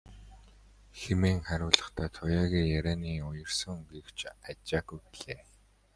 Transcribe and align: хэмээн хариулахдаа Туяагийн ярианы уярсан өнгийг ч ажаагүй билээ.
хэмээн 0.99 1.39
хариулахдаа 1.47 2.09
Туяагийн 2.15 2.71
ярианы 2.79 3.11
уярсан 3.29 3.69
өнгийг 3.75 4.07
ч 4.17 4.19
ажаагүй 4.49 4.99
билээ. 5.11 5.41